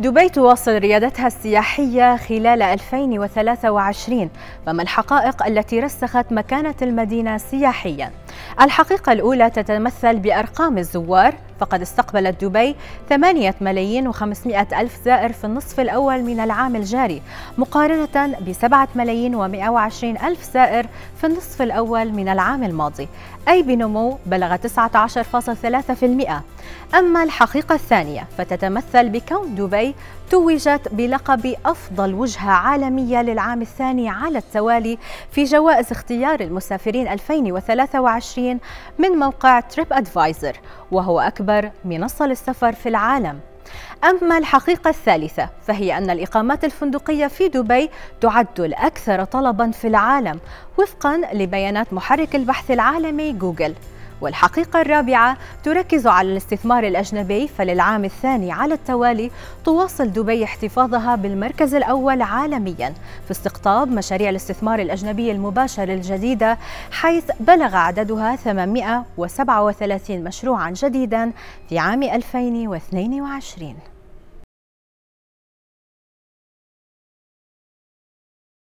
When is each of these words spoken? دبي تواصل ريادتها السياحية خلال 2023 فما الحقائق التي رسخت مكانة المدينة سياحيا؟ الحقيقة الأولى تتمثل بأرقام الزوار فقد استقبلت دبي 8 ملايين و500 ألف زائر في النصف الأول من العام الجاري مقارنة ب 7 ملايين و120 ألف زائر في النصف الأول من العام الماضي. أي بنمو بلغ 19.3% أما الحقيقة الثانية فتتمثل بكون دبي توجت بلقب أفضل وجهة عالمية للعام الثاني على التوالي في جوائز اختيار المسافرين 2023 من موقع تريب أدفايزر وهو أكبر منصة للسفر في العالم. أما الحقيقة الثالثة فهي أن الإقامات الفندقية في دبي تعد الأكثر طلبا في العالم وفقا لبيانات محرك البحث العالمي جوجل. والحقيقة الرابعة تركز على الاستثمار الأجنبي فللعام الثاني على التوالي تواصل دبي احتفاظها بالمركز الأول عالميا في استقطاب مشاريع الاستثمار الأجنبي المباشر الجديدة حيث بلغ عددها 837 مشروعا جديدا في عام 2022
دبي 0.00 0.28
تواصل 0.28 0.78
ريادتها 0.78 1.26
السياحية 1.26 2.16
خلال 2.16 2.62
2023 2.62 4.30
فما 4.66 4.82
الحقائق 4.82 5.46
التي 5.46 5.80
رسخت 5.80 6.32
مكانة 6.32 6.74
المدينة 6.82 7.38
سياحيا؟ 7.38 8.10
الحقيقة 8.60 9.12
الأولى 9.12 9.50
تتمثل 9.50 10.18
بأرقام 10.18 10.78
الزوار 10.78 11.34
فقد 11.60 11.80
استقبلت 11.80 12.44
دبي 12.44 12.76
8 13.08 13.54
ملايين 13.60 14.12
و500 14.12 14.72
ألف 14.72 14.98
زائر 15.04 15.32
في 15.32 15.44
النصف 15.44 15.80
الأول 15.80 16.22
من 16.22 16.40
العام 16.40 16.76
الجاري 16.76 17.22
مقارنة 17.58 18.36
ب 18.40 18.52
7 18.52 18.88
ملايين 18.94 19.36
و120 19.36 20.24
ألف 20.24 20.52
زائر 20.52 20.86
في 21.16 21.26
النصف 21.26 21.62
الأول 21.62 22.12
من 22.12 22.28
العام 22.28 22.64
الماضي. 22.64 23.08
أي 23.48 23.62
بنمو 23.62 24.18
بلغ 24.26 24.56
19.3% 24.56 26.32
أما 26.94 27.22
الحقيقة 27.22 27.74
الثانية 27.74 28.26
فتتمثل 28.38 29.08
بكون 29.08 29.54
دبي 29.54 29.94
توجت 30.30 30.88
بلقب 30.92 31.54
أفضل 31.66 32.14
وجهة 32.14 32.50
عالمية 32.50 33.22
للعام 33.22 33.62
الثاني 33.62 34.08
على 34.08 34.38
التوالي 34.38 34.98
في 35.30 35.44
جوائز 35.44 35.90
اختيار 35.90 36.40
المسافرين 36.40 37.08
2023 37.08 38.58
من 38.98 39.08
موقع 39.08 39.60
تريب 39.60 39.92
أدفايزر 39.92 40.56
وهو 40.94 41.20
أكبر 41.20 41.70
منصة 41.84 42.26
للسفر 42.26 42.72
في 42.72 42.88
العالم. 42.88 43.40
أما 44.04 44.38
الحقيقة 44.38 44.90
الثالثة 44.90 45.48
فهي 45.66 45.98
أن 45.98 46.10
الإقامات 46.10 46.64
الفندقية 46.64 47.26
في 47.26 47.48
دبي 47.48 47.90
تعد 48.20 48.60
الأكثر 48.60 49.24
طلبا 49.24 49.70
في 49.70 49.86
العالم 49.86 50.40
وفقا 50.78 51.20
لبيانات 51.32 51.92
محرك 51.92 52.36
البحث 52.36 52.70
العالمي 52.70 53.32
جوجل. 53.32 53.74
والحقيقة 54.20 54.80
الرابعة 54.80 55.36
تركز 55.64 56.06
على 56.06 56.32
الاستثمار 56.32 56.86
الأجنبي 56.86 57.48
فللعام 57.48 58.04
الثاني 58.04 58.52
على 58.52 58.74
التوالي 58.74 59.30
تواصل 59.64 60.12
دبي 60.12 60.44
احتفاظها 60.44 61.16
بالمركز 61.16 61.74
الأول 61.74 62.22
عالميا 62.22 62.94
في 63.24 63.30
استقطاب 63.30 63.88
مشاريع 63.88 64.30
الاستثمار 64.30 64.78
الأجنبي 64.78 65.30
المباشر 65.32 65.88
الجديدة 65.88 66.58
حيث 66.90 67.24
بلغ 67.40 67.76
عددها 67.76 68.36
837 68.36 70.24
مشروعا 70.24 70.70
جديدا 70.70 71.32
في 71.68 71.78
عام 71.78 72.02
2022 72.02 73.93